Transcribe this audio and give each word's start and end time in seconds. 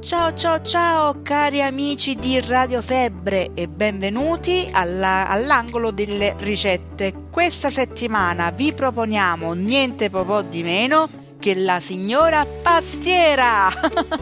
Ciao 0.00 0.32
ciao 0.32 0.62
ciao 0.62 1.22
cari 1.22 1.60
amici 1.60 2.14
di 2.14 2.40
Radio 2.40 2.80
Febbre 2.80 3.50
e 3.54 3.66
benvenuti 3.66 4.68
alla, 4.72 5.26
all'angolo 5.26 5.90
delle 5.90 6.36
ricette. 6.38 7.12
Questa 7.28 7.68
settimana 7.68 8.52
vi 8.52 8.72
proponiamo 8.72 9.54
niente 9.54 10.08
po' 10.08 10.42
di 10.42 10.62
meno 10.62 11.08
che 11.40 11.56
la 11.56 11.80
signora 11.80 12.46
pastiera. 12.46 13.68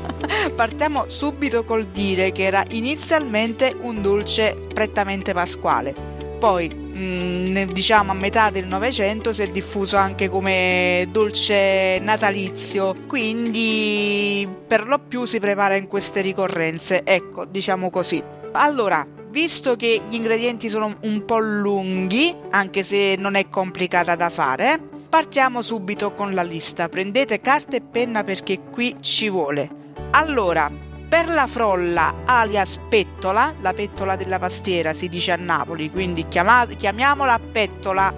Partiamo 0.57 1.05
subito 1.09 1.65
col 1.65 1.87
dire 1.89 2.33
che 2.33 2.45
era 2.45 2.65
inizialmente 2.71 3.77
un 3.79 4.01
dolce 4.01 4.57
prettamente 4.73 5.35
pasquale. 5.35 5.95
Poi 6.39 6.86
Mm, 6.97 7.73
diciamo 7.73 8.13
a 8.13 8.15
metà 8.15 8.49
del 8.49 8.67
Novecento 8.67 9.35
si 9.35 9.43
è 9.43 9.49
diffuso 9.49 9.99
anche 9.99 10.31
come 10.31 11.07
dolce 11.11 11.99
natalizio, 12.01 12.95
quindi 13.07 14.49
per 14.67 14.87
lo 14.87 14.99
più 14.99 15.27
si 15.27 15.39
prepara 15.39 15.75
in 15.75 15.89
queste 15.89 16.23
ricorrenze, 16.23 17.03
ecco, 17.05 17.45
diciamo 17.45 17.91
così. 17.91 18.23
Allora, 18.53 19.07
visto 19.29 19.77
che 19.77 20.01
gli 20.09 20.15
ingredienti 20.15 20.71
sono 20.71 20.97
un 21.03 21.25
po' 21.27 21.39
lunghi, 21.39 22.35
anche 22.51 22.83
se 22.83 23.17
non 23.19 23.35
è 23.35 23.51
complicata 23.51 24.17
da 24.17 24.31
fare, 24.31 24.81
partiamo 25.11 25.61
subito 25.61 26.15
con 26.15 26.33
la 26.33 26.43
lista. 26.43 26.89
Prendete 26.89 27.43
carta 27.43 27.77
e 27.77 27.83
penna 27.83 28.25
perché 28.25 28.61
qui 28.71 28.97
ci 29.01 29.29
vuole. 29.29 29.69
Allora, 30.13 30.71
per 31.09 31.29
la 31.29 31.47
frolla 31.47 32.15
alias 32.25 32.79
pettola, 32.89 33.55
la 33.61 33.73
pettola 33.73 34.17
della 34.17 34.39
pastiera 34.39 34.93
si 34.93 35.09
dice 35.09 35.33
a 35.33 35.37
Napoli, 35.37 35.91
quindi 35.91 36.27
chiamate, 36.27 36.75
chiamiamola 36.75 37.39
pettola, 37.39 38.13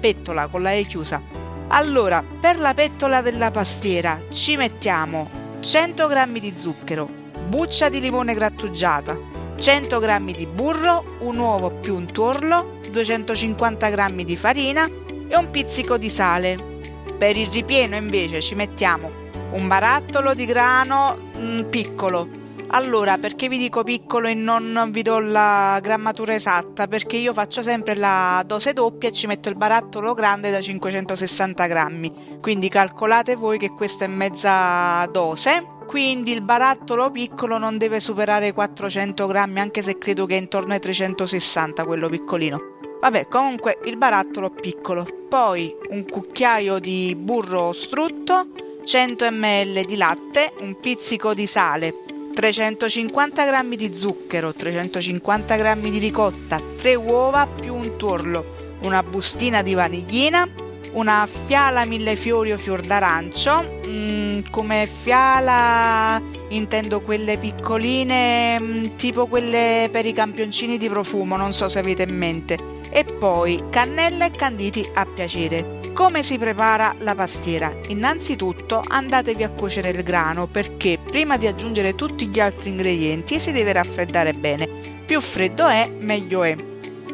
pettola 0.00 0.46
con 0.48 0.62
la 0.62 0.72
E 0.72 0.84
chiusa. 0.84 1.20
Allora, 1.68 2.22
per 2.40 2.58
la 2.58 2.74
pettola 2.74 3.22
della 3.22 3.50
pastiera 3.50 4.20
ci 4.30 4.56
mettiamo 4.56 5.28
100 5.60 6.06
g 6.06 6.38
di 6.38 6.52
zucchero, 6.54 7.08
buccia 7.48 7.88
di 7.88 8.00
limone 8.00 8.34
grattugiata, 8.34 9.16
100 9.56 9.98
g 9.98 10.36
di 10.36 10.46
burro, 10.46 11.16
un 11.20 11.38
uovo 11.38 11.70
più 11.70 11.94
un 11.94 12.12
tuorlo, 12.12 12.80
250 12.90 13.88
g 13.88 14.22
di 14.22 14.36
farina 14.36 14.86
e 15.26 15.36
un 15.36 15.50
pizzico 15.50 15.96
di 15.96 16.10
sale. 16.10 16.72
Per 17.16 17.36
il 17.36 17.46
ripieno 17.46 17.96
invece 17.96 18.42
ci 18.42 18.54
mettiamo 18.54 19.22
un 19.52 19.66
barattolo 19.66 20.34
di 20.34 20.44
grano 20.44 21.23
piccolo. 21.68 22.28
Allora, 22.68 23.18
perché 23.18 23.48
vi 23.48 23.56
dico 23.56 23.84
piccolo 23.84 24.26
e 24.26 24.34
non 24.34 24.88
vi 24.90 25.02
do 25.02 25.20
la 25.20 25.78
grammatura 25.80 26.34
esatta? 26.34 26.88
Perché 26.88 27.16
io 27.16 27.32
faccio 27.32 27.62
sempre 27.62 27.94
la 27.94 28.42
dose 28.44 28.72
doppia 28.72 29.10
e 29.10 29.12
ci 29.12 29.28
metto 29.28 29.48
il 29.48 29.54
barattolo 29.54 30.12
grande 30.12 30.50
da 30.50 30.60
560 30.60 31.66
grammi. 31.66 32.38
Quindi 32.40 32.68
calcolate 32.68 33.36
voi 33.36 33.58
che 33.58 33.70
questa 33.70 34.06
è 34.06 34.08
mezza 34.08 35.06
dose. 35.12 35.64
Quindi 35.86 36.32
il 36.32 36.42
barattolo 36.42 37.10
piccolo 37.12 37.58
non 37.58 37.78
deve 37.78 38.00
superare 38.00 38.48
i 38.48 38.52
400 38.52 39.26
grammi, 39.26 39.60
anche 39.60 39.82
se 39.82 39.96
credo 39.96 40.26
che 40.26 40.34
è 40.34 40.40
intorno 40.40 40.72
ai 40.72 40.80
360 40.80 41.84
quello 41.84 42.08
piccolino. 42.08 42.60
Vabbè, 43.00 43.28
comunque 43.28 43.78
il 43.84 43.98
barattolo 43.98 44.50
piccolo. 44.50 45.06
Poi 45.28 45.72
un 45.90 46.06
cucchiaio 46.08 46.78
di 46.80 47.14
burro 47.16 47.72
strutto 47.72 48.48
100 48.84 49.30
ml 49.30 49.84
di 49.86 49.96
latte, 49.96 50.52
un 50.60 50.78
pizzico 50.78 51.32
di 51.32 51.46
sale, 51.46 51.94
350 52.34 53.62
g 53.62 53.76
di 53.76 53.94
zucchero, 53.94 54.52
350 54.52 55.56
g 55.56 55.88
di 55.88 55.98
ricotta, 55.98 56.60
3 56.76 56.94
uova 56.94 57.46
più 57.46 57.74
un 57.74 57.96
tuorlo, 57.96 58.76
una 58.82 59.02
bustina 59.02 59.62
di 59.62 59.72
vaniglina, 59.72 60.46
una 60.92 61.26
fiala 61.46 61.86
mille 61.86 62.14
fiori 62.14 62.52
o 62.52 62.58
fior 62.58 62.82
d'arancio, 62.82 63.80
mm, 63.88 64.40
come 64.50 64.86
fiala 64.86 66.20
intendo 66.48 67.00
quelle 67.00 67.38
piccoline, 67.38 68.60
mm, 68.60 68.84
tipo 68.96 69.26
quelle 69.26 69.88
per 69.90 70.04
i 70.04 70.12
campioncini 70.12 70.76
di 70.76 70.88
profumo, 70.88 71.36
non 71.36 71.54
so 71.54 71.70
se 71.70 71.78
avete 71.78 72.02
in 72.02 72.16
mente, 72.16 72.58
e 72.90 73.04
poi 73.04 73.62
cannella 73.70 74.26
e 74.26 74.30
canditi 74.30 74.86
a 74.94 75.06
piacere. 75.06 75.83
Come 75.94 76.24
si 76.24 76.38
prepara 76.38 76.92
la 76.98 77.14
pastiera? 77.14 77.72
Innanzitutto 77.86 78.82
andatevi 78.84 79.44
a 79.44 79.48
cuocere 79.48 79.90
il 79.90 80.02
grano 80.02 80.48
perché 80.48 80.98
prima 80.98 81.36
di 81.36 81.46
aggiungere 81.46 81.94
tutti 81.94 82.26
gli 82.26 82.40
altri 82.40 82.70
ingredienti 82.70 83.38
si 83.38 83.52
deve 83.52 83.74
raffreddare 83.74 84.32
bene. 84.32 84.68
Più 85.06 85.20
freddo 85.20 85.68
è, 85.68 85.88
meglio 86.00 86.42
è. 86.42 86.56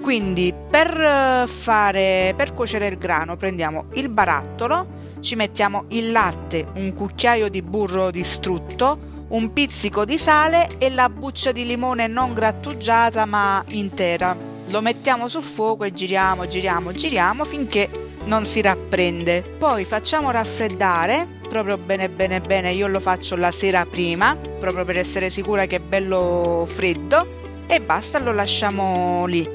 Quindi 0.00 0.54
per, 0.70 0.98
eh, 0.98 1.46
fare, 1.46 2.32
per 2.34 2.54
cuocere 2.54 2.86
il 2.86 2.96
grano 2.96 3.36
prendiamo 3.36 3.84
il 3.92 4.08
barattolo, 4.08 4.86
ci 5.20 5.36
mettiamo 5.36 5.84
il 5.88 6.10
latte, 6.10 6.66
un 6.76 6.94
cucchiaio 6.94 7.50
di 7.50 7.60
burro 7.60 8.10
distrutto, 8.10 9.26
un 9.28 9.52
pizzico 9.52 10.06
di 10.06 10.16
sale 10.16 10.68
e 10.78 10.88
la 10.88 11.10
buccia 11.10 11.52
di 11.52 11.66
limone 11.66 12.06
non 12.06 12.32
grattugiata 12.32 13.26
ma 13.26 13.62
intera. 13.72 14.34
Lo 14.68 14.80
mettiamo 14.80 15.28
sul 15.28 15.42
fuoco 15.42 15.84
e 15.84 15.92
giriamo, 15.92 16.46
giriamo, 16.46 16.92
giriamo 16.92 17.44
finché 17.44 18.08
non 18.24 18.44
si 18.44 18.60
rapprende. 18.60 19.42
Poi 19.42 19.84
facciamo 19.84 20.30
raffreddare 20.30 21.38
proprio 21.50 21.76
bene 21.76 22.08
bene 22.08 22.40
bene, 22.40 22.70
io 22.70 22.86
lo 22.86 23.00
faccio 23.00 23.34
la 23.34 23.50
sera 23.50 23.84
prima, 23.84 24.36
proprio 24.36 24.84
per 24.84 24.96
essere 24.96 25.30
sicura 25.30 25.66
che 25.66 25.76
è 25.76 25.80
bello 25.80 26.64
freddo 26.70 27.38
e 27.66 27.80
basta, 27.80 28.20
lo 28.20 28.32
lasciamo 28.32 29.26
lì. 29.26 29.48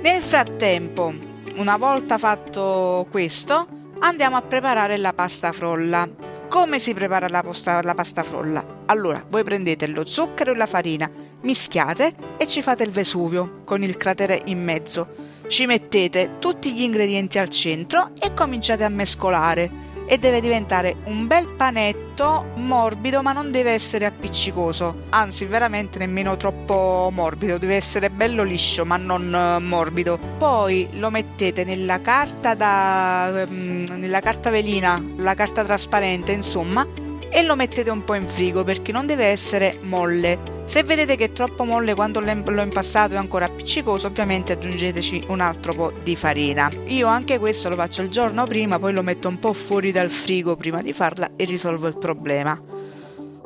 Nel 0.00 0.22
frattempo, 0.22 1.12
una 1.56 1.76
volta 1.76 2.16
fatto 2.16 3.06
questo, 3.10 3.66
andiamo 4.00 4.36
a 4.36 4.42
preparare 4.42 4.96
la 4.96 5.12
pasta 5.12 5.52
frolla. 5.52 6.21
Come 6.52 6.78
si 6.78 6.92
prepara 6.92 7.28
la, 7.28 7.42
posta, 7.42 7.80
la 7.80 7.94
pasta 7.94 8.22
frolla? 8.22 8.82
Allora, 8.84 9.24
voi 9.26 9.42
prendete 9.42 9.86
lo 9.86 10.04
zucchero 10.04 10.52
e 10.52 10.56
la 10.56 10.66
farina, 10.66 11.10
mischiate 11.40 12.12
e 12.36 12.46
ci 12.46 12.60
fate 12.60 12.82
il 12.82 12.90
Vesuvio 12.90 13.62
con 13.64 13.82
il 13.82 13.96
cratere 13.96 14.42
in 14.44 14.62
mezzo 14.62 15.30
ci 15.52 15.66
mettete 15.66 16.38
tutti 16.38 16.72
gli 16.72 16.80
ingredienti 16.80 17.38
al 17.38 17.50
centro 17.50 18.12
e 18.18 18.32
cominciate 18.32 18.84
a 18.84 18.88
mescolare 18.88 19.70
e 20.06 20.18
deve 20.18 20.40
diventare 20.40 20.96
un 21.04 21.26
bel 21.26 21.48
panetto 21.48 22.46
morbido 22.56 23.22
ma 23.22 23.32
non 23.32 23.50
deve 23.50 23.72
essere 23.72 24.04
appiccicoso. 24.04 25.04
Anzi 25.10 25.44
veramente 25.46 25.98
nemmeno 25.98 26.36
troppo 26.36 27.10
morbido. 27.12 27.58
Deve 27.58 27.76
essere 27.76 28.10
bello 28.10 28.42
liscio 28.42 28.84
ma 28.84 28.96
non 28.96 29.34
eh, 29.34 29.58
morbido. 29.60 30.18
Poi 30.38 30.88
lo 30.92 31.10
mettete 31.10 31.64
nella 31.64 32.00
carta 32.00 32.54
da 32.54 33.46
mm, 33.46 33.84
nella 33.96 34.20
carta 34.20 34.50
velina 34.50 35.02
la 35.16 35.34
carta 35.34 35.64
trasparente 35.64 36.32
insomma 36.32 36.86
e 37.34 37.42
lo 37.42 37.56
mettete 37.56 37.90
un 37.90 38.04
po' 38.04 38.14
in 38.14 38.26
frigo 38.26 38.62
perché 38.62 38.92
non 38.92 39.06
deve 39.06 39.26
essere 39.26 39.78
molle. 39.82 40.61
Se 40.64 40.84
vedete 40.84 41.16
che 41.16 41.24
è 41.24 41.32
troppo 41.32 41.64
molle 41.64 41.94
quando 41.94 42.20
l'ho 42.20 42.62
impastato 42.62 43.14
e 43.14 43.16
ancora 43.16 43.44
appiccicoso, 43.44 44.06
ovviamente 44.06 44.52
aggiungeteci 44.54 45.24
un 45.28 45.40
altro 45.40 45.74
po' 45.74 45.92
di 46.02 46.16
farina. 46.16 46.70
Io 46.86 47.06
anche 47.08 47.38
questo 47.38 47.68
lo 47.68 47.74
faccio 47.74 48.02
il 48.02 48.08
giorno 48.08 48.46
prima, 48.46 48.78
poi 48.78 48.92
lo 48.92 49.02
metto 49.02 49.28
un 49.28 49.38
po' 49.38 49.52
fuori 49.52 49.92
dal 49.92 50.10
frigo 50.10 50.56
prima 50.56 50.80
di 50.80 50.92
farla 50.92 51.32
e 51.36 51.44
risolvo 51.44 51.88
il 51.88 51.98
problema. 51.98 52.60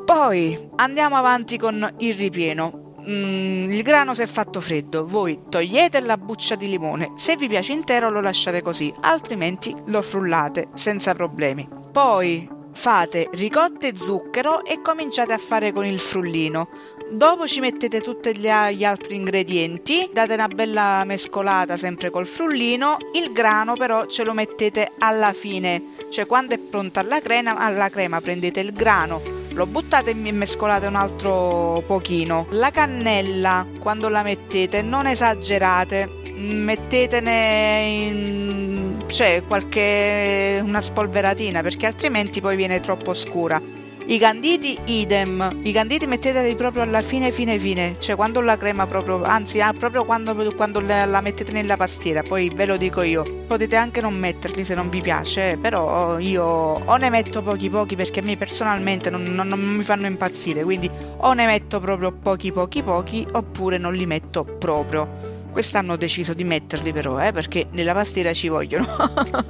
Poi 0.04 0.68
andiamo 0.76 1.16
avanti 1.16 1.58
con 1.58 1.94
il 1.98 2.14
ripieno. 2.14 2.94
Mm, 3.08 3.72
il 3.72 3.82
grano 3.82 4.14
si 4.14 4.22
è 4.22 4.26
fatto 4.26 4.60
freddo, 4.60 5.06
voi 5.06 5.42
togliete 5.48 6.00
la 6.00 6.16
buccia 6.16 6.54
di 6.54 6.68
limone, 6.68 7.12
se 7.16 7.36
vi 7.36 7.48
piace 7.48 7.72
intero 7.72 8.10
lo 8.10 8.20
lasciate 8.20 8.62
così, 8.62 8.92
altrimenti 9.00 9.74
lo 9.86 10.02
frullate 10.02 10.68
senza 10.74 11.14
problemi. 11.14 11.66
Poi 11.92 12.48
fate 12.72 13.28
ricotta 13.32 13.86
e 13.86 13.96
zucchero 13.96 14.64
e 14.64 14.82
cominciate 14.82 15.32
a 15.32 15.38
fare 15.38 15.72
con 15.72 15.86
il 15.86 15.98
frullino. 15.98 16.68
Dopo 17.08 17.46
ci 17.46 17.60
mettete 17.60 18.00
tutti 18.00 18.36
gli 18.36 18.48
altri 18.48 19.14
ingredienti, 19.14 20.10
date 20.12 20.34
una 20.34 20.48
bella 20.48 21.04
mescolata 21.04 21.76
sempre 21.76 22.10
col 22.10 22.26
frullino, 22.26 22.96
il 23.14 23.30
grano 23.32 23.74
però 23.74 24.06
ce 24.06 24.24
lo 24.24 24.32
mettete 24.32 24.90
alla 24.98 25.32
fine, 25.32 25.94
cioè 26.10 26.26
quando 26.26 26.54
è 26.54 26.58
pronta 26.58 27.02
la 27.02 27.20
crema, 27.20 27.58
alla 27.58 27.90
crema 27.90 28.20
prendete 28.20 28.58
il 28.58 28.72
grano, 28.72 29.22
lo 29.50 29.66
buttate 29.66 30.10
e 30.10 30.32
mescolate 30.32 30.88
un 30.88 30.96
altro 30.96 31.84
pochino. 31.86 32.48
La 32.50 32.72
cannella 32.72 33.64
quando 33.78 34.08
la 34.08 34.24
mettete 34.24 34.82
non 34.82 35.06
esagerate, 35.06 36.10
mettetene 36.34 37.82
in 37.86 39.04
cioè 39.06 39.44
qualche 39.46 40.60
una 40.60 40.80
spolveratina 40.80 41.62
perché 41.62 41.86
altrimenti 41.86 42.40
poi 42.40 42.56
viene 42.56 42.80
troppo 42.80 43.14
scura 43.14 43.84
i 44.08 44.18
canditi 44.18 44.78
idem. 44.84 45.60
I 45.64 45.72
canditi 45.72 46.06
metteteli 46.06 46.54
proprio 46.54 46.82
alla 46.82 47.02
fine 47.02 47.32
fine 47.32 47.58
fine. 47.58 47.96
Cioè 47.98 48.14
quando 48.14 48.40
la 48.40 48.56
crema 48.56 48.86
proprio 48.86 49.22
anzi 49.24 49.60
ah, 49.60 49.72
proprio 49.72 50.04
quando, 50.04 50.34
quando 50.54 50.80
la, 50.80 51.04
la, 51.06 51.20
mettete 51.20 51.50
nella 51.50 51.76
pastiera. 51.76 52.22
Poi 52.22 52.50
ve 52.54 52.66
lo 52.66 52.76
dico 52.76 53.02
io. 53.02 53.24
Potete 53.46 53.74
anche 53.74 54.00
non 54.00 54.14
metterli 54.14 54.64
se 54.64 54.74
non 54.74 54.88
vi 54.88 55.00
piace 55.00 55.58
però 55.60 56.18
io 56.18 56.44
o 56.44 56.96
ne 56.96 57.10
metto 57.10 57.42
pochi 57.42 57.68
pochi 57.68 57.96
perché 57.96 58.20
a 58.20 58.22
me 58.22 58.36
personalmente 58.36 59.10
non, 59.10 59.22
non, 59.22 59.48
non 59.48 59.58
mi 59.60 59.82
fanno 59.82 60.06
impazzire. 60.06 60.62
Quindi 60.62 60.88
o 61.16 61.32
ne 61.32 61.46
metto 61.46 61.80
proprio 61.80 62.12
pochi 62.12 62.52
pochi 62.52 62.82
pochi 62.84 63.26
oppure 63.32 63.76
non 63.76 63.92
li 63.92 64.06
metto 64.06 64.44
proprio. 64.44 65.34
Quest'anno 65.50 65.94
ho 65.94 65.96
deciso 65.96 66.34
di 66.34 66.44
metterli 66.44 66.92
però, 66.92 67.18
eh, 67.18 67.32
perché 67.32 67.66
nella 67.70 67.94
pastiera 67.94 68.30
ci 68.34 68.48
vogliono. 68.48 68.86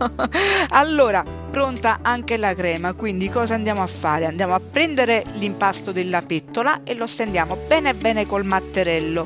allora, 0.70 1.25
pronta 1.56 2.00
anche 2.03 2.37
la 2.37 2.55
crema, 2.55 2.93
quindi 2.93 3.31
cosa 3.31 3.55
andiamo 3.55 3.82
a 3.82 3.87
fare? 3.87 4.26
Andiamo 4.26 4.53
a 4.53 4.61
prendere 4.61 5.25
l'impasto 5.37 5.91
della 5.91 6.20
pettola 6.20 6.82
e 6.85 6.94
lo 6.94 7.06
stendiamo 7.06 7.56
bene 7.67 7.94
bene 7.94 8.26
col 8.26 8.44
matterello. 8.44 9.25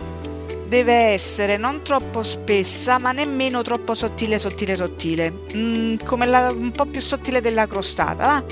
Deve 0.68 0.94
essere 0.94 1.56
non 1.56 1.82
troppo 1.82 2.22
spessa 2.22 2.98
ma 2.98 3.10
nemmeno 3.10 3.62
troppo 3.62 3.96
sottile 3.96 4.38
sottile 4.38 4.76
sottile, 4.76 5.32
mm, 5.56 5.96
come 6.04 6.26
la, 6.26 6.52
un 6.52 6.70
po' 6.70 6.86
più 6.86 7.00
sottile 7.00 7.40
della 7.40 7.66
crostata, 7.66 8.26
va? 8.26 8.44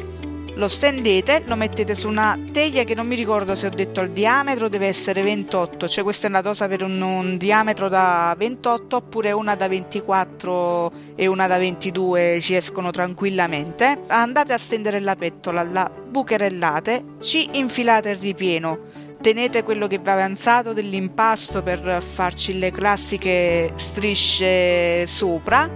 Lo 0.59 0.67
stendete, 0.67 1.45
lo 1.47 1.55
mettete 1.55 1.95
su 1.95 2.09
una 2.09 2.37
teglia 2.53 2.83
che 2.83 2.97
non 2.97 3.07
mi 3.07 3.15
ricordo 3.15 3.55
se 3.55 3.69
ho 3.69 3.71
detto 3.71 4.01
il 4.01 4.11
diametro 4.11 4.69
deve 4.69 4.89
essere 4.89 5.23
28, 5.23 5.89
cioè 5.89 6.03
questa 6.03 6.27
è 6.27 6.31
una 6.31 6.41
dosa 6.41 6.67
per 6.67 6.83
un, 6.83 7.01
un 7.01 7.37
diametro 7.37 7.89
da 7.89 8.35
28 8.37 8.97
oppure 8.97 9.31
una 9.31 9.55
da 9.55 9.69
24 9.69 10.93
e 11.15 11.27
una 11.29 11.47
da 11.47 11.59
22 11.59 12.41
ci 12.41 12.55
escono 12.55 12.91
tranquillamente. 12.91 14.01
Andate 14.09 14.53
a 14.53 14.59
stendere 14.59 14.99
la 14.99 15.15
pettola, 15.15 15.63
la 15.63 15.89
bucherellate, 15.89 17.05
ci 17.21 17.51
infilate 17.53 18.11
il 18.11 18.17
ripieno. 18.17 18.81
Tenete 19.21 19.63
quello 19.63 19.87
che 19.87 19.99
va 19.99 20.13
avanzato 20.15 20.73
dell'impasto 20.73 21.63
per 21.63 22.03
farci 22.03 22.59
le 22.59 22.73
classiche 22.73 23.73
strisce 23.77 25.07
sopra. 25.07 25.71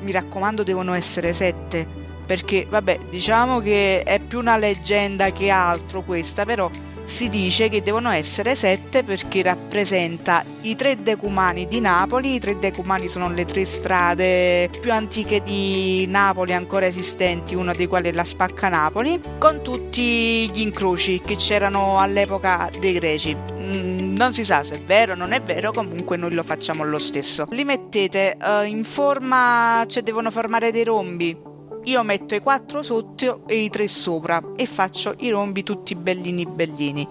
Mi 0.00 0.10
raccomando 0.10 0.64
devono 0.64 0.92
essere 0.94 1.32
sette 1.32 2.02
perché 2.26 2.66
vabbè 2.68 2.98
diciamo 3.10 3.60
che 3.60 4.02
è 4.02 4.20
più 4.20 4.38
una 4.38 4.56
leggenda 4.56 5.30
che 5.30 5.50
altro 5.50 6.02
questa 6.02 6.44
però 6.44 6.70
si 7.04 7.28
dice 7.28 7.68
che 7.68 7.82
devono 7.82 8.10
essere 8.10 8.54
sette 8.54 9.04
perché 9.04 9.42
rappresenta 9.42 10.42
i 10.62 10.74
tre 10.74 11.02
decumani 11.02 11.66
di 11.68 11.80
Napoli. 11.80 12.34
I 12.34 12.40
tre 12.40 12.58
decumani 12.58 13.08
sono 13.08 13.30
le 13.30 13.44
tre 13.44 13.64
strade 13.64 14.70
più 14.80 14.90
antiche 14.90 15.42
di 15.42 16.06
Napoli 16.08 16.54
ancora 16.54 16.86
esistenti, 16.86 17.54
una 17.54 17.74
dei 17.74 17.86
quali 17.86 18.08
è 18.08 18.12
la 18.12 18.24
Spacca 18.24 18.68
Napoli, 18.68 19.20
con 19.38 19.62
tutti 19.62 20.50
gli 20.50 20.60
incroci 20.60 21.20
che 21.20 21.36
c'erano 21.36 22.00
all'epoca 22.00 22.70
dei 22.78 22.92
greci. 22.94 23.36
Mm, 23.36 24.16
non 24.16 24.32
si 24.32 24.44
sa 24.44 24.62
se 24.62 24.76
è 24.76 24.80
vero 24.80 25.12
o 25.12 25.16
non 25.16 25.32
è 25.32 25.42
vero, 25.42 25.72
comunque 25.72 26.16
noi 26.16 26.32
lo 26.32 26.42
facciamo 26.42 26.84
lo 26.84 26.98
stesso. 26.98 27.46
Li 27.50 27.64
mettete 27.64 28.36
uh, 28.40 28.64
in 28.64 28.84
forma, 28.84 29.84
cioè 29.86 30.02
devono 30.02 30.30
formare 30.30 30.72
dei 30.72 30.84
rombi 30.84 31.52
io 31.84 32.02
metto 32.02 32.34
i 32.34 32.40
quattro 32.40 32.82
sotto 32.82 33.42
e 33.46 33.56
i 33.56 33.70
tre 33.70 33.88
sopra 33.88 34.42
e 34.56 34.66
faccio 34.66 35.14
i 35.18 35.30
rombi 35.30 35.62
tutti 35.62 35.94
bellini 35.94 36.46
bellini. 36.46 37.08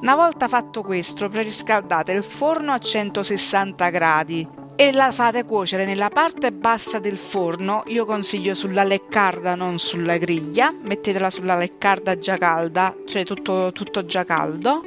Una 0.00 0.14
volta 0.16 0.48
fatto 0.48 0.82
questo, 0.82 1.28
preriscaldate 1.28 2.12
il 2.12 2.24
forno 2.24 2.72
a 2.72 2.78
160 2.78 3.90
gradi 3.90 4.48
e 4.74 4.92
la 4.92 5.12
fate 5.12 5.44
cuocere 5.44 5.84
nella 5.84 6.08
parte 6.08 6.52
bassa 6.52 6.98
del 6.98 7.18
forno. 7.18 7.84
Io 7.86 8.04
consiglio 8.04 8.54
sulla 8.54 8.82
leccarda, 8.82 9.54
non 9.54 9.78
sulla 9.78 10.16
griglia. 10.18 10.74
Mettetela 10.82 11.30
sulla 11.30 11.56
leccarda 11.56 12.18
già 12.18 12.36
calda, 12.36 12.96
cioè 13.06 13.24
tutto, 13.24 13.70
tutto 13.72 14.04
già 14.04 14.24
caldo, 14.24 14.82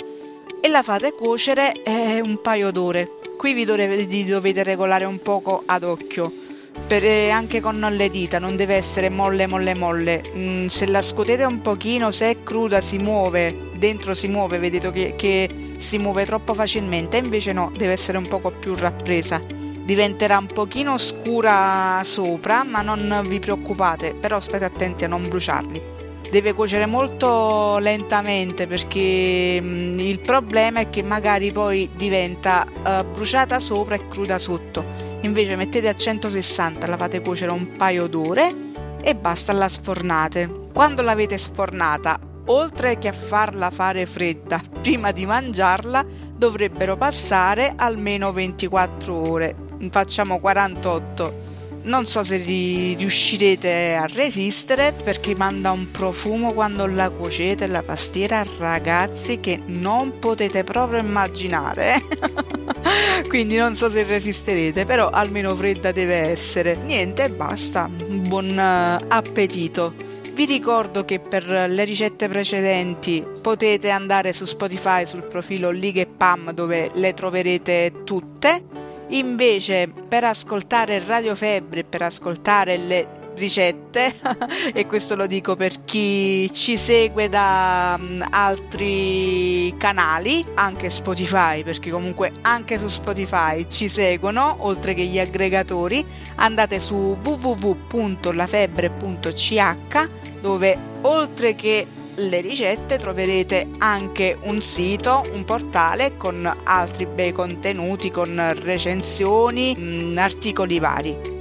e 0.62 0.68
la 0.68 0.82
fate 0.82 1.14
cuocere 1.14 1.84
eh, 1.84 2.20
un 2.20 2.42
paio 2.42 2.72
d'ore. 2.72 3.10
Qui 3.38 3.54
vi 3.54 3.64
dovete, 3.64 4.26
dovete 4.26 4.64
regolare 4.64 5.06
un 5.06 5.22
poco 5.22 5.64
ad 5.66 5.84
occhio 5.84 6.44
per, 6.86 7.04
eh, 7.04 7.30
anche 7.30 7.60
con 7.60 7.80
le 7.80 8.10
dita, 8.10 8.40
non 8.40 8.56
deve 8.56 8.76
essere 8.76 9.10
molle 9.10 9.48
molle 9.48 9.74
molle. 9.74 10.22
Mm, 10.36 10.68
se 10.68 10.88
la 10.88 11.02
scotete 11.02 11.44
un 11.44 11.62
pochino, 11.62 12.12
se 12.12 12.30
è 12.30 12.44
cruda 12.44 12.82
si 12.82 12.98
muove, 12.98 13.72
dentro 13.76 14.14
si 14.14 14.28
muove, 14.28 14.58
vedete 14.60 14.92
che, 14.92 15.14
che 15.16 15.76
si 15.78 15.98
muove 15.98 16.26
troppo 16.26 16.54
facilmente, 16.54 17.18
invece 17.18 17.54
no, 17.54 17.72
deve 17.76 17.94
essere 17.94 18.18
un 18.18 18.28
poco 18.28 18.52
più 18.52 18.76
rappresa. 18.76 19.40
Diventerà 19.40 20.38
un 20.38 20.48
pochino 20.48 20.98
scura 20.98 22.02
sopra, 22.04 22.64
ma 22.64 22.82
non 22.82 23.24
vi 23.28 23.40
preoccupate, 23.40 24.16
però 24.16 24.40
state 24.40 24.66
attenti 24.66 25.04
a 25.04 25.08
non 25.08 25.28
bruciarli 25.28 25.94
deve 26.32 26.54
cuocere 26.54 26.88
molto 26.88 27.78
lentamente 27.78 28.66
perché 28.66 29.62
mh, 29.62 29.68
mm, 29.68 30.00
il 30.00 30.20
problema 30.20 30.80
è 30.80 30.90
che 30.90 31.04
magari 31.04 31.52
poi 31.52 31.88
diventa 31.96 32.66
uh, 32.68 33.06
bruciata 33.14 33.60
sopra 33.60 33.96
e 33.96 34.08
cruda 34.10 34.40
sotto 34.40 35.05
invece 35.26 35.56
mettete 35.56 35.90
a 35.90 35.96
160, 35.96 36.88
la 36.88 36.98
fate 36.98 37.20
cuocere 37.20 37.52
un 37.52 37.72
paio 37.72 38.08
d'ore 38.08 38.54
e 39.02 39.16
basta, 39.16 39.54
la 39.54 39.68
sfornate. 39.68 40.64
Quando 40.72 41.02
l'avete 41.02 41.38
sfornata, 41.38 42.20
oltre 42.46 42.98
che 42.98 43.08
a 43.08 43.14
farla 43.14 43.72
fare 43.72 44.06
fredda 44.06 44.62
prima 44.82 45.12
di 45.12 45.26
mangiarla, 45.26 46.06
dovrebbero 46.36 46.96
passare 46.96 47.74
almeno 47.76 48.32
24 48.32 49.30
ore, 49.30 49.56
facciamo 49.90 50.40
48 50.40 51.54
non 51.86 52.08
so 52.08 52.24
se 52.24 52.38
riuscirete 52.38 53.94
a 53.94 54.08
resistere 54.08 54.92
perché 54.92 55.36
manda 55.36 55.70
un 55.70 55.92
profumo 55.92 56.52
quando 56.52 56.88
la 56.88 57.12
cuocete 57.12 57.68
la 57.68 57.84
pastiera. 57.84 58.44
Ragazzi 58.58 59.40
che 59.40 59.62
non 59.68 60.18
potete 60.18 60.64
proprio 60.64 61.00
immaginare 61.00 62.02
quindi 63.28 63.58
non 63.58 63.76
so 63.76 63.90
se 63.90 64.04
resisterete 64.04 64.86
però 64.86 65.10
almeno 65.10 65.56
fredda 65.56 65.92
deve 65.92 66.16
essere. 66.16 66.76
Niente 66.76 67.30
basta. 67.30 67.90
Buon 67.90 68.58
eh, 68.58 69.06
appetito. 69.08 69.94
Vi 70.34 70.46
ricordo 70.46 71.06
che 71.06 71.20
per 71.20 71.46
le 71.48 71.84
ricette 71.86 72.28
precedenti 72.28 73.26
potete 73.42 73.90
andare 73.90 74.34
su 74.34 74.44
Spotify 74.44 75.06
sul 75.06 75.24
profilo 75.24 75.70
Liga 75.70 76.02
e 76.02 76.08
Pam 76.08 76.52
dove 76.52 76.92
le 76.94 77.14
troverete 77.14 78.02
tutte. 78.04 78.64
Invece, 79.10 79.88
per 79.88 80.26
ascoltare 80.26 81.02
Radio 81.06 81.36
Febbre, 81.36 81.86
per 81.86 82.02
ascoltare 82.02 82.76
le 82.76 83.25
ricette 83.36 84.16
e 84.74 84.88
questo 84.88 85.16
lo 85.16 85.28
dico 85.28 85.56
per 85.56 85.86
chi 85.86 86.52
ci 86.54 86.78
segue 86.78 87.30
da 87.30 87.98
um, 88.00 88.26
altri 88.30 89.74
canali 89.78 90.44
anche 90.56 90.90
Spotify 90.90 91.64
perché 91.64 91.92
comunque 91.92 92.32
anche 92.42 92.78
su 92.78 92.88
Spotify 92.88 93.68
ci 93.70 93.90
seguono 93.90 94.58
oltre 94.60 94.94
che 94.94 95.04
gli 95.04 95.20
aggregatori 95.20 96.06
andate 96.36 96.80
su 96.80 97.18
www.lafebbre.ch 97.24 100.10
dove 100.42 100.78
oltre 101.02 101.56
che 101.56 101.88
le 102.18 102.42
ricette 102.42 102.98
troverete 102.98 103.68
anche 103.80 104.38
un 104.44 104.62
sito, 104.62 105.24
un 105.34 105.44
portale 105.44 106.16
con 106.18 106.50
altri 106.64 107.06
bei 107.06 107.34
contenuti, 107.34 108.10
con 108.10 108.54
recensioni, 108.62 109.76
mm, 109.78 110.18
articoli 110.18 110.80
vari. 110.80 111.35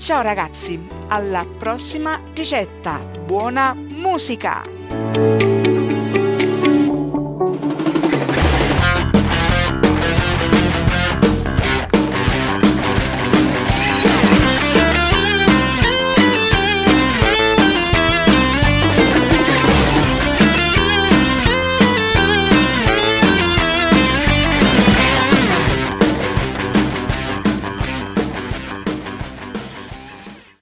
Ciao 0.00 0.22
ragazzi, 0.22 0.80
alla 1.08 1.44
prossima 1.58 2.18
ricetta, 2.32 2.96
buona 3.26 3.74
musica! 3.74 5.39